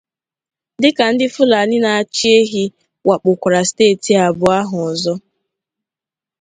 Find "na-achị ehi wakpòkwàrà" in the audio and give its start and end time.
1.83-3.61